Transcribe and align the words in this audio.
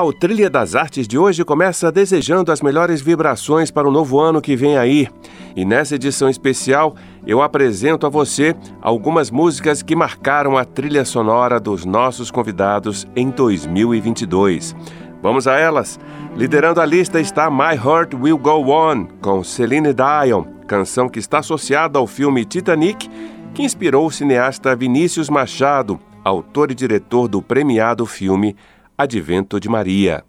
Olá, 0.00 0.08
o 0.08 0.14
Trilha 0.14 0.48
das 0.48 0.74
Artes 0.74 1.06
de 1.06 1.18
hoje 1.18 1.44
começa 1.44 1.92
desejando 1.92 2.50
as 2.50 2.62
melhores 2.62 3.02
vibrações 3.02 3.70
para 3.70 3.86
o 3.86 3.90
novo 3.92 4.18
ano 4.18 4.40
que 4.40 4.56
vem 4.56 4.78
aí. 4.78 5.06
E 5.54 5.62
nessa 5.62 5.96
edição 5.96 6.26
especial, 6.30 6.96
eu 7.26 7.42
apresento 7.42 8.06
a 8.06 8.08
você 8.08 8.56
algumas 8.80 9.30
músicas 9.30 9.82
que 9.82 9.94
marcaram 9.94 10.56
a 10.56 10.64
trilha 10.64 11.04
sonora 11.04 11.60
dos 11.60 11.84
nossos 11.84 12.30
convidados 12.30 13.06
em 13.14 13.28
2022. 13.28 14.74
Vamos 15.22 15.46
a 15.46 15.58
elas? 15.58 16.00
Liderando 16.34 16.80
a 16.80 16.86
lista 16.86 17.20
está 17.20 17.50
My 17.50 17.76
Heart 17.76 18.14
Will 18.14 18.38
Go 18.38 18.70
On, 18.70 19.06
com 19.20 19.44
Celine 19.44 19.92
Dion, 19.92 20.44
canção 20.66 21.10
que 21.10 21.18
está 21.18 21.40
associada 21.40 21.98
ao 21.98 22.06
filme 22.06 22.46
Titanic, 22.46 23.06
que 23.52 23.62
inspirou 23.62 24.06
o 24.06 24.10
cineasta 24.10 24.74
Vinícius 24.74 25.28
Machado, 25.28 26.00
autor 26.24 26.70
e 26.70 26.74
diretor 26.74 27.28
do 27.28 27.42
premiado 27.42 28.06
filme 28.06 28.56
Advento 29.02 29.58
de 29.58 29.66
Maria. 29.66 30.22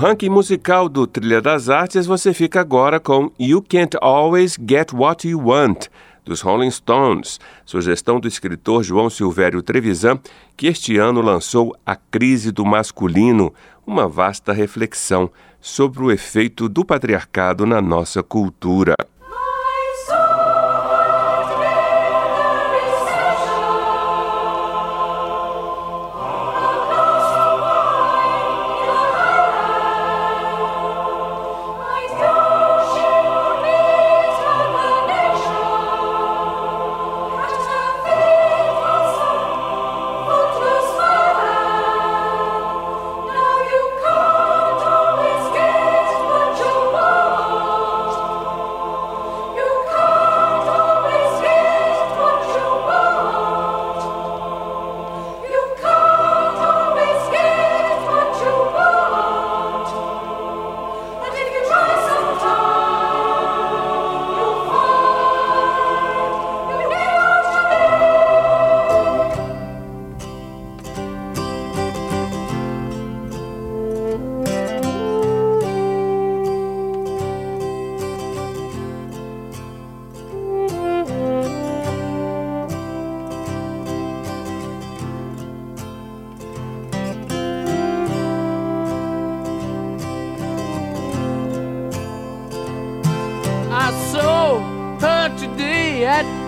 Ranking 0.00 0.30
musical 0.30 0.88
do 0.88 1.06
Trilha 1.06 1.42
das 1.42 1.68
Artes, 1.68 2.06
você 2.06 2.32
fica 2.32 2.58
agora 2.58 2.98
com 2.98 3.30
You 3.38 3.60
Can't 3.60 3.98
Always 4.00 4.56
Get 4.58 4.94
What 4.94 5.28
You 5.28 5.38
Want, 5.46 5.88
dos 6.24 6.40
Rolling 6.40 6.70
Stones, 6.70 7.38
sugestão 7.66 8.18
do 8.18 8.26
escritor 8.26 8.82
João 8.82 9.10
Silvério 9.10 9.62
Trevisan, 9.62 10.18
que 10.56 10.68
este 10.68 10.96
ano 10.96 11.20
lançou 11.20 11.76
A 11.84 11.94
Crise 11.94 12.50
do 12.50 12.64
Masculino, 12.64 13.52
uma 13.86 14.08
vasta 14.08 14.54
reflexão 14.54 15.30
sobre 15.60 16.02
o 16.02 16.10
efeito 16.10 16.66
do 16.66 16.82
patriarcado 16.82 17.66
na 17.66 17.82
nossa 17.82 18.22
cultura. 18.22 18.94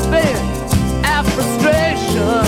Vent 0.00 0.38
our 1.04 1.24
frustration. 1.24 2.46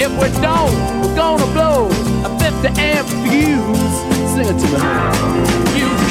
If 0.00 0.12
we 0.20 0.28
don't, 0.40 0.74
we're 1.00 1.16
gonna 1.16 1.46
blow 1.52 1.88
a 2.24 2.30
50 2.38 2.80
amp 2.80 3.08
fuse. 3.22 3.94
Sing 4.32 4.46
it 4.46 4.58
to 4.62 4.68
me. 4.72 4.80
You 5.78 6.05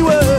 we 0.00 0.06
were 0.06 0.29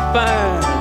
might 0.00 0.12
find 0.12 0.77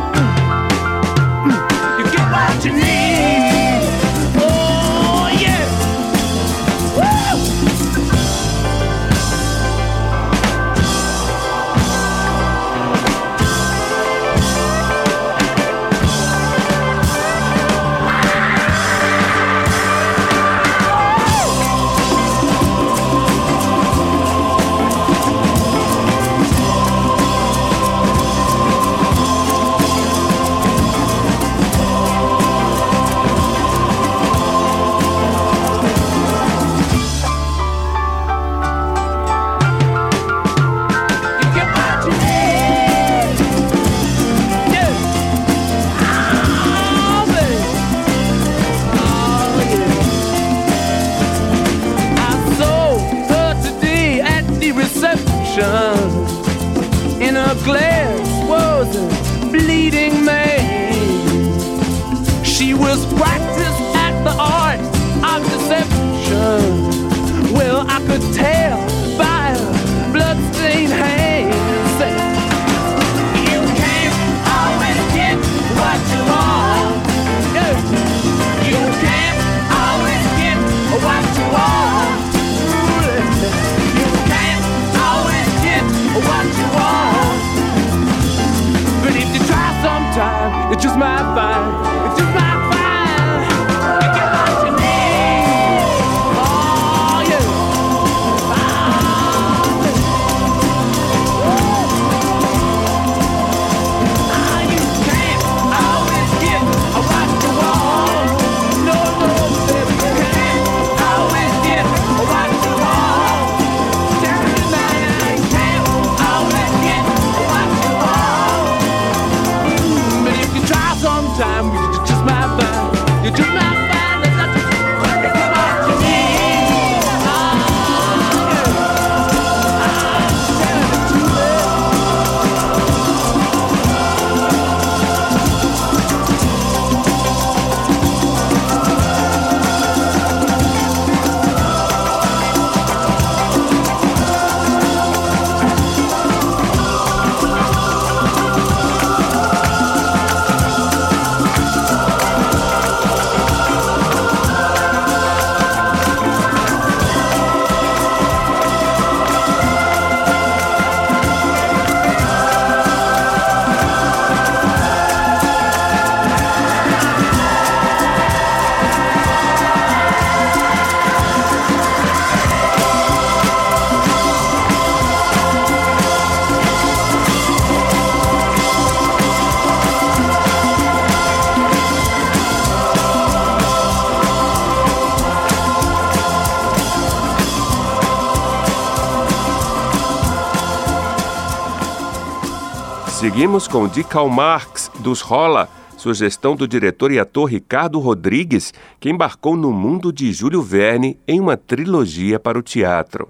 Seguimos 193.37 193.67
com 193.67 193.87
de 193.87 194.03
Karl 194.03 194.29
Marx, 194.29 194.89
dos 194.97 195.21
Rola, 195.21 195.69
sugestão 195.95 196.55
do 196.55 196.67
diretor 196.67 197.11
e 197.11 197.19
ator 197.19 197.47
Ricardo 197.47 197.99
Rodrigues, 197.99 198.73
que 198.99 199.11
embarcou 199.11 199.55
no 199.55 199.71
mundo 199.71 200.11
de 200.11 200.33
Júlio 200.33 200.63
Verne 200.63 201.19
em 201.27 201.39
uma 201.39 201.55
trilogia 201.55 202.39
para 202.39 202.57
o 202.57 202.63
teatro. 202.63 203.29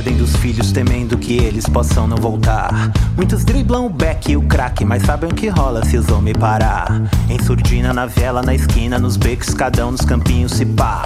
Despedem 0.00 0.16
dos 0.16 0.34
filhos 0.36 0.72
temendo 0.72 1.18
que 1.18 1.36
eles 1.36 1.66
possam 1.68 2.06
não 2.06 2.16
voltar. 2.16 2.90
Muitos 3.16 3.44
driblam 3.44 3.84
o 3.84 3.90
beck 3.90 4.32
e 4.32 4.36
o 4.36 4.42
crack, 4.42 4.82
mas 4.82 5.02
sabem 5.02 5.30
o 5.30 5.34
que 5.34 5.48
rola 5.48 5.84
se 5.84 5.98
os 5.98 6.08
homens 6.08 6.38
parar. 6.38 7.02
Em 7.28 7.38
surdina, 7.42 7.92
na 7.92 8.06
viela, 8.06 8.40
na 8.40 8.54
esquina, 8.54 8.98
nos 8.98 9.18
becos, 9.18 9.52
cada 9.52 9.86
um 9.86 9.90
nos 9.90 10.00
campinhos 10.00 10.52
se 10.52 10.64
pá. 10.64 11.04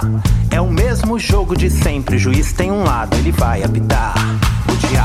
É 0.49 0.61
o 0.61 0.71
mesmo 0.71 1.19
jogo 1.19 1.57
de 1.57 1.69
sempre, 1.69 2.15
o 2.15 2.19
juiz 2.19 2.53
tem 2.53 2.71
um 2.71 2.83
lado, 2.83 3.17
ele 3.17 3.31
vai 3.33 3.63
apitar. 3.63 4.15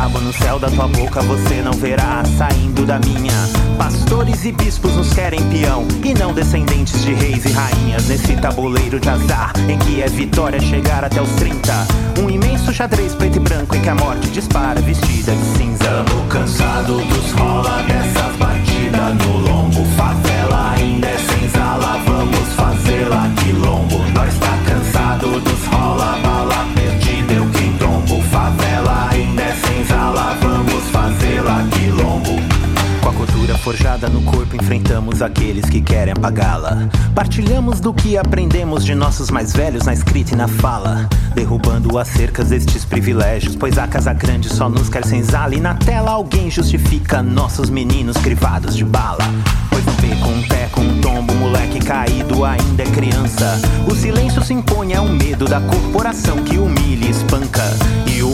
Diabo 0.01 0.19
no 0.21 0.33
céu 0.33 0.59
da 0.59 0.71
tua 0.71 0.89
boca 0.89 1.21
você 1.21 1.61
não 1.61 1.73
verá 1.73 2.23
saindo 2.39 2.87
da 2.87 2.99
minha. 3.01 3.35
Pastores 3.77 4.47
e 4.47 4.53
bispos 4.53 4.97
nos 4.97 5.13
querem 5.13 5.43
peão 5.51 5.87
e 6.03 6.15
não 6.15 6.33
descendentes 6.33 7.05
de 7.05 7.13
reis 7.13 7.45
e 7.45 7.53
rainhas 7.53 8.09
nesse 8.09 8.35
tabuleiro 8.37 8.99
de 8.99 9.11
azar 9.11 9.53
em 9.69 9.79
que 9.79 10.01
é 10.01 10.09
vitória 10.09 10.59
chegar 10.59 11.05
até 11.05 11.21
os 11.21 11.29
30. 11.33 11.87
Um 12.19 12.31
imenso 12.31 12.73
xadrez 12.73 13.15
preto 13.15 13.37
e 13.37 13.41
branco 13.41 13.77
em 13.77 13.83
que 13.83 13.91
a 13.91 13.95
morte 13.95 14.31
dispara 14.31 14.81
vestida 14.81 15.33
de 15.33 15.59
cinza. 15.59 15.85
Tamo 15.85 16.27
cansado 16.29 16.97
dos 16.97 17.33
rola 17.33 17.83
dessas 17.83 18.37
batidas 18.37 19.15
no 19.17 19.37
lombo. 19.37 19.85
Favela 19.99 20.71
ainda 20.77 21.09
é 21.09 21.19
senzala, 21.19 22.01
vamos 22.07 22.55
fazê-la 22.55 23.40
forjada 33.71 34.09
no 34.09 34.21
corpo, 34.23 34.57
enfrentamos 34.57 35.23
aqueles 35.23 35.71
que 35.71 35.81
querem 35.81 36.13
apagá-la. 36.13 36.89
Partilhamos 37.15 37.79
do 37.79 37.95
que 37.95 38.19
aprendemos 38.19 38.85
de 38.85 38.97
nossos 38.97 39.31
mais 39.31 39.53
velhos 39.53 39.87
na 39.87 39.93
escrita 39.93 40.35
e 40.35 40.37
na 40.37 40.49
fala. 40.49 41.09
Derrubando 41.37 41.97
as 41.97 42.09
cercas 42.09 42.49
destes 42.49 42.85
privilégios, 42.85 43.55
pois 43.55 43.79
a 43.79 43.87
casa 43.87 44.13
grande 44.13 44.49
só 44.49 44.69
nos 44.69 44.89
quer 44.89 45.05
senzala. 45.07 45.55
E 45.55 45.61
na 45.61 45.77
tela 45.77 46.11
alguém 46.11 46.51
justifica 46.51 47.23
nossos 47.23 47.71
meninos 47.71 48.17
crivados 48.17 48.77
de 48.77 48.85
bala. 48.85 49.23
Pois 49.71 49.87
um 49.87 49.95
pé 49.95 50.17
com 50.17 50.33
um 50.33 50.43
pé 50.49 50.69
com 50.73 50.81
um 50.81 51.01
tombo, 51.01 51.33
moleque 51.35 51.79
caído 51.79 52.45
ainda 52.45 52.83
é 52.83 52.87
criança. 52.87 53.57
O 53.89 53.95
silêncio 53.95 54.43
se 54.43 54.53
impõe 54.53 54.95
é 54.95 55.01
o 55.01 55.09
medo 55.09 55.45
da 55.45 55.61
corporação 55.61 56.43
que 56.43 56.59
humilha 56.59 57.07
e 57.07 57.11
espanca. 57.11 57.63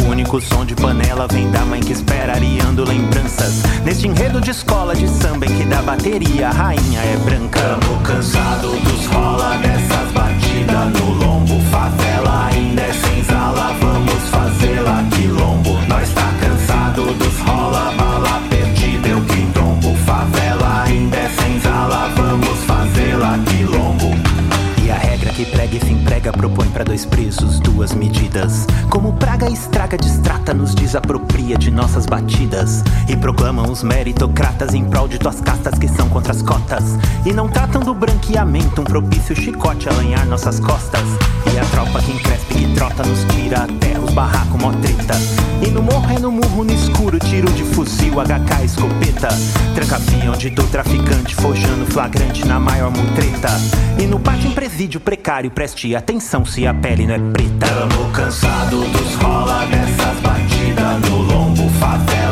O 0.07 0.11
único 0.11 0.41
som 0.41 0.65
de 0.65 0.75
panela 0.77 1.27
vem 1.27 1.51
da 1.51 1.65
mãe 1.65 1.81
que 1.81 1.93
espera 1.93 2.35
ariando 2.35 2.85
lembranças. 2.85 3.63
Neste 3.85 4.07
enredo 4.07 4.41
de 4.41 4.51
escola 4.53 4.95
de 4.95 5.09
samba 5.09 5.47
em 5.47 5.57
que 5.57 5.65
da 5.65 5.83
bateria 5.83 6.49
a 6.49 6.53
rainha 6.53 7.01
é 7.01 7.17
branca. 7.25 7.61
Tamo 7.61 8.01
cansado 8.03 8.69
dos 8.69 9.07
rola 9.07 9.59
dessas 9.59 10.13
batidas 10.13 10.93
no 11.01 11.11
lombo. 11.13 11.61
Favela 11.71 12.47
ainda 12.47 12.83
é 12.83 12.93
senzala, 12.93 13.75
vamos 13.81 14.23
fazê-la 14.31 15.05
quilombo. 15.11 15.77
Nós 15.89 16.09
tá 16.11 16.33
cansado 16.41 17.13
dos 17.15 17.39
rola, 17.41 17.93
bala 17.99 18.41
perdida, 18.49 19.09
eu 19.09 19.21
quem 19.25 19.51
tombo. 19.51 19.93
Favela 20.07 20.85
ainda 20.85 21.17
é 21.17 21.29
senzala, 21.31 22.13
vamos 22.17 22.59
fazê-la 22.65 23.39
quilombo. 23.51 24.15
E 24.85 24.91
a 24.91 24.95
regra 24.95 25.31
que 25.31 25.45
prega 25.45 25.77
e 25.77 25.81
se 25.81 25.93
emprega 25.93 26.33
propõe 26.33 26.69
pra 26.69 26.85
dois 26.85 27.05
presos 27.05 27.59
duas 27.77 27.93
medidas. 27.93 28.67
Como 28.89 29.13
praga 29.13 29.51
estraga, 29.51 29.99
distrata, 29.99 30.55
nos 30.55 30.75
desapropria 30.75 31.59
de 31.59 31.71
nossas 31.71 32.07
batidas. 32.07 32.83
E 33.07 33.15
proclamam 33.15 33.71
os 33.71 33.83
meritocratas 33.83 34.73
em 34.73 34.85
prol 34.87 35.07
de 35.07 35.19
tuas 35.19 35.43
castas 35.43 35.79
que 35.79 35.87
são 35.87 36.09
contra 36.09 36.33
as 36.33 36.41
cotas. 36.41 36.97
E 37.27 37.33
não 37.33 37.49
tratam 37.49 37.83
do 37.83 37.95
branqueamento, 37.95 38.81
um 38.81 38.85
propício 38.85 39.37
chicote 39.37 39.89
a 39.91 39.93
lanhar 39.93 40.25
nossas 40.25 40.59
costas. 40.59 41.05
E 41.53 41.59
a 41.59 41.65
tropa 41.67 42.01
que 42.01 42.13
encrespe 42.13 42.46
que 42.57 42.67
trota 42.75 43.03
nos 43.05 43.25
tira 43.35 43.65
a 43.65 43.67
terra, 43.67 44.01
os 44.01 44.13
barracos 44.13 44.61
mó 44.61 44.73
treta. 44.73 45.15
E 45.63 45.71
no 45.71 45.83
morro 45.83 46.11
é 46.15 46.19
no 46.19 46.31
murro, 46.31 46.65
no 46.65 46.73
escuro, 46.73 47.19
tiro 47.19 47.51
de 47.53 47.65
fuzil, 47.65 48.15
HK, 48.15 48.65
escopeta. 48.65 49.29
Tranca 49.75 50.01
onde 50.33 50.51
do 50.51 50.63
traficante, 50.65 51.35
forjando 51.35 51.87
flagrante 51.87 52.45
na 52.47 52.59
maior 52.59 52.91
mutreta. 52.91 53.49
E 53.99 54.07
no 54.07 54.19
pátio 54.19 54.49
em 54.49 54.53
presídio 54.53 55.01
precário, 55.01 55.51
preste 55.51 55.95
atenção 55.95 56.45
se 56.45 56.67
a 56.67 56.75
pele 56.75 57.07
não 57.07 57.15
é 57.15 57.19
preta. 57.33 57.67
Tamo 57.67 58.11
cansado 58.13 58.81
dos 58.81 59.15
rola 59.17 59.65
dessas 59.67 60.21
batidas 60.21 61.11
no 61.11 61.23
lombo 61.23 61.69
favela. 61.79 62.26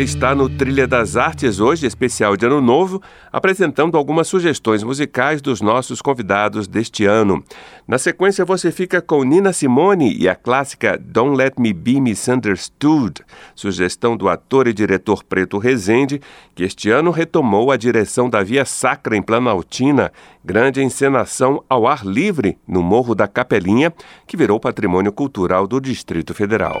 Você 0.00 0.04
está 0.04 0.34
no 0.34 0.48
Trilha 0.48 0.86
das 0.86 1.14
Artes 1.14 1.60
hoje, 1.60 1.86
especial 1.86 2.34
de 2.34 2.46
Ano 2.46 2.62
Novo, 2.62 3.02
apresentando 3.30 3.98
algumas 3.98 4.28
sugestões 4.28 4.82
musicais 4.82 5.42
dos 5.42 5.60
nossos 5.60 6.00
convidados 6.00 6.66
deste 6.66 7.04
ano. 7.04 7.44
Na 7.86 7.98
sequência, 7.98 8.42
você 8.42 8.72
fica 8.72 9.02
com 9.02 9.22
Nina 9.22 9.52
Simone 9.52 10.16
e 10.16 10.26
a 10.26 10.34
clássica 10.34 10.96
Don't 10.98 11.36
Let 11.36 11.56
Me 11.58 11.74
Be 11.74 12.00
Misunderstood, 12.00 13.20
sugestão 13.54 14.16
do 14.16 14.30
ator 14.30 14.66
e 14.66 14.72
diretor 14.72 15.22
Preto 15.22 15.58
Rezende, 15.58 16.18
que 16.54 16.64
este 16.64 16.88
ano 16.88 17.10
retomou 17.10 17.70
a 17.70 17.76
direção 17.76 18.30
da 18.30 18.42
Via 18.42 18.64
Sacra 18.64 19.14
em 19.14 19.20
Planaltina, 19.20 20.10
grande 20.42 20.82
encenação 20.82 21.62
ao 21.68 21.86
ar 21.86 22.06
livre 22.06 22.56
no 22.66 22.82
Morro 22.82 23.14
da 23.14 23.28
Capelinha, 23.28 23.92
que 24.26 24.34
virou 24.34 24.58
patrimônio 24.58 25.12
cultural 25.12 25.66
do 25.66 25.78
Distrito 25.78 26.32
Federal. 26.32 26.80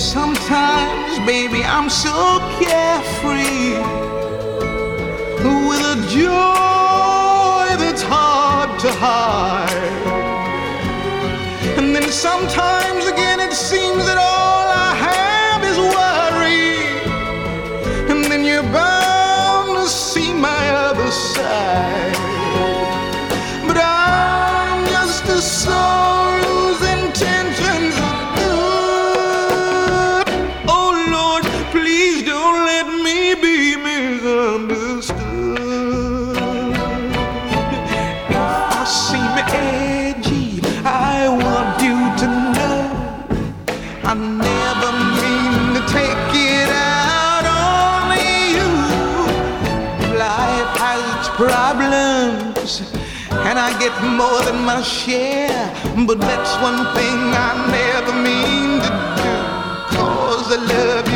Sometimes, 0.00 1.18
baby, 1.26 1.62
I'm 1.62 1.90
so 1.90 2.38
carefree. 2.58 3.76
With 5.68 5.80
a 5.80 6.06
joy 6.08 6.49
problems, 52.78 52.92
and 53.46 53.58
I 53.58 53.76
get 53.78 53.92
more 54.02 54.42
than 54.42 54.64
my 54.64 54.82
share. 54.82 55.72
But 56.06 56.20
that's 56.20 56.54
one 56.62 56.94
thing 56.94 57.18
I 57.34 57.50
never 57.70 58.12
mean 58.12 58.80
to 58.84 58.90
do, 59.20 59.96
cause 59.96 60.52
I 60.52 60.56
love 60.56 61.09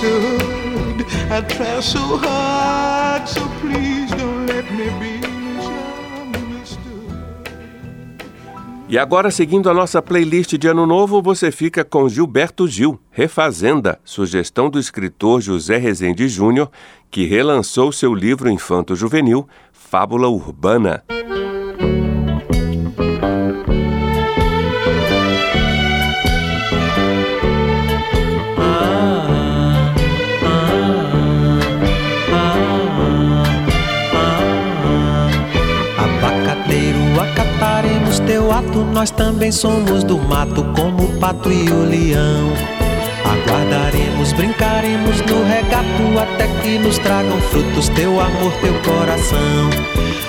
misunderstood. 0.00 1.06
I 1.30 1.40
try 1.42 1.80
so 1.80 2.16
hard, 2.16 3.28
so 3.28 3.40
please 3.60 4.10
don't 4.16 4.46
let 4.46 4.70
me 4.72 4.90
be. 5.00 5.18
E 8.90 8.96
agora, 8.96 9.30
seguindo 9.30 9.68
a 9.68 9.74
nossa 9.74 10.00
playlist 10.00 10.56
de 10.56 10.66
Ano 10.66 10.86
Novo, 10.86 11.20
você 11.20 11.52
fica 11.52 11.84
com 11.84 12.08
Gilberto 12.08 12.66
Gil, 12.66 12.98
Refazenda, 13.10 14.00
sugestão 14.02 14.70
do 14.70 14.78
escritor 14.78 15.42
José 15.42 15.76
Rezende 15.76 16.26
Júnior, 16.26 16.70
que 17.10 17.26
relançou 17.26 17.92
seu 17.92 18.14
livro 18.14 18.48
infanto-juvenil, 18.48 19.46
Fábula 19.72 20.28
Urbana. 20.28 21.04
Nós 38.98 39.12
também 39.12 39.52
somos 39.52 40.02
do 40.02 40.18
mato, 40.18 40.64
como 40.74 41.04
o 41.04 41.18
pato 41.20 41.52
e 41.52 41.70
o 41.70 41.84
leão. 41.84 42.52
Aguardaremos, 43.24 44.32
brincaremos 44.32 45.20
no 45.20 45.44
regato, 45.44 46.18
até 46.20 46.48
que 46.60 46.80
nos 46.80 46.98
tragam 46.98 47.40
frutos 47.42 47.88
teu 47.90 48.20
amor, 48.20 48.52
teu 48.54 48.74
coração. 48.82 49.70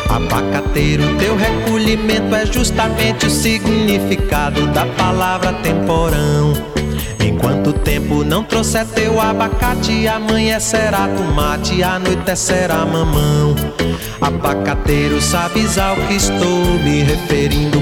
Abacateiro, 0.08 1.04
teu 1.18 1.36
recolhimento 1.36 2.36
é 2.36 2.46
justamente 2.46 3.26
o 3.26 3.32
significado 3.32 4.68
da 4.68 4.86
palavra 4.86 5.52
temporão. 5.64 6.54
Enquanto 7.26 7.72
o 7.72 7.74
tempo 7.74 8.24
não 8.24 8.44
trouxer 8.44 8.86
teu 8.86 9.20
abacate, 9.20 10.08
amanhecerá 10.08 11.08
tomate, 11.08 11.82
anoitecerá 11.82 12.86
mamão. 12.86 13.56
Abacateiro, 14.22 15.20
sabes 15.20 15.80
ao 15.80 15.96
que 15.96 16.14
estou 16.14 16.66
me 16.84 17.02
referindo, 17.02 17.82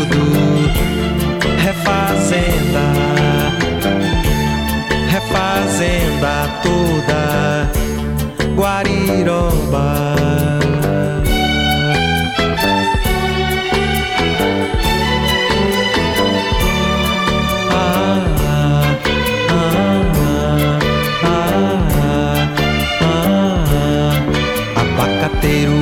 refazenda, 1.81 2.93
refazenda 5.09 6.49
toda, 6.61 7.71
Guariroba. 8.55 10.11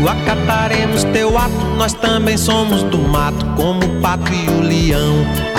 acataremos 0.10 1.04
teu 1.06 1.38
ato, 1.38 1.66
nós 1.78 1.94
também 1.94 2.38
somos 2.38 2.84
do 2.84 2.98
mato, 2.98 3.46
como 3.56 3.84
o 3.84 4.02
pato 4.02 4.32
e 4.34 4.50
o 4.50 4.62
leão. 4.62 5.59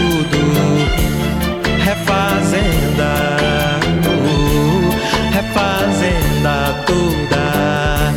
toda, 6.85 8.13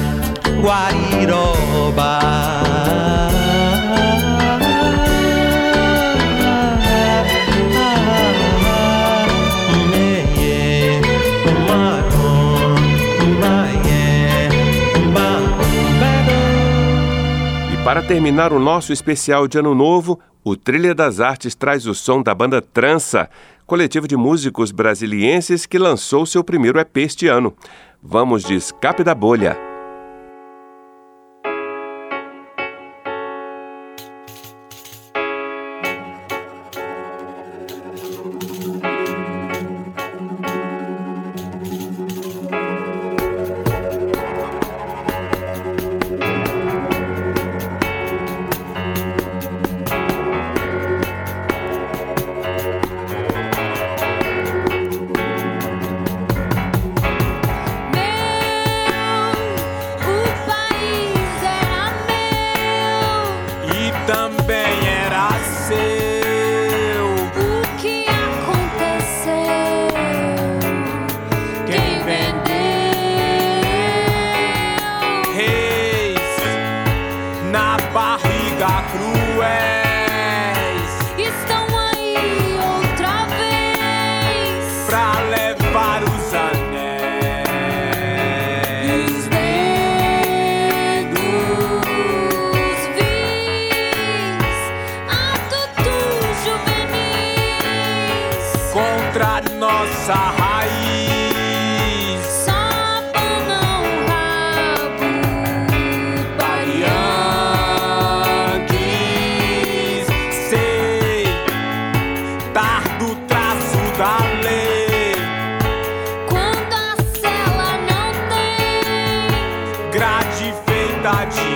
Guariroba. 0.60 2.24
Para 17.94 18.02
terminar 18.02 18.52
o 18.52 18.58
nosso 18.58 18.92
especial 18.92 19.46
de 19.46 19.56
Ano 19.56 19.72
Novo, 19.72 20.18
o 20.42 20.56
Trilha 20.56 20.94
das 20.94 21.20
Artes 21.20 21.54
traz 21.54 21.86
o 21.86 21.94
som 21.94 22.22
da 22.22 22.34
banda 22.34 22.60
Trança, 22.60 23.30
coletivo 23.66 24.08
de 24.08 24.16
músicos 24.16 24.72
brasilienses 24.72 25.64
que 25.64 25.78
lançou 25.78 26.26
seu 26.26 26.42
primeiro 26.42 26.80
EP 26.80 26.96
este 26.96 27.28
ano. 27.28 27.54
Vamos 28.06 28.44
de 28.44 28.54
Escape 28.54 29.02
da 29.02 29.14
Bolha. 29.14 29.73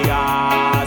Yeah. 0.08 0.77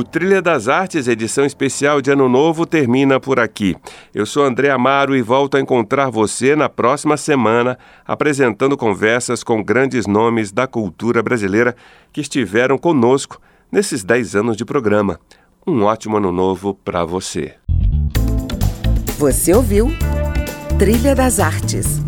O 0.00 0.02
Trilha 0.02 0.40
das 0.40 0.66
Artes, 0.66 1.06
edição 1.06 1.44
especial 1.44 2.00
de 2.00 2.10
Ano 2.10 2.26
Novo, 2.26 2.64
termina 2.64 3.20
por 3.20 3.38
aqui. 3.38 3.76
Eu 4.14 4.24
sou 4.24 4.42
André 4.46 4.70
Amaro 4.70 5.14
e 5.14 5.20
volto 5.20 5.58
a 5.58 5.60
encontrar 5.60 6.08
você 6.08 6.56
na 6.56 6.70
próxima 6.70 7.18
semana, 7.18 7.78
apresentando 8.06 8.78
conversas 8.78 9.44
com 9.44 9.62
grandes 9.62 10.06
nomes 10.06 10.50
da 10.50 10.66
cultura 10.66 11.22
brasileira 11.22 11.76
que 12.14 12.22
estiveram 12.22 12.78
conosco 12.78 13.38
nesses 13.70 14.02
10 14.02 14.36
anos 14.36 14.56
de 14.56 14.64
programa. 14.64 15.20
Um 15.66 15.82
ótimo 15.82 16.16
ano 16.16 16.32
novo 16.32 16.72
para 16.72 17.04
você. 17.04 17.56
Você 19.18 19.52
ouviu 19.52 19.90
Trilha 20.78 21.14
das 21.14 21.38
Artes 21.38 22.00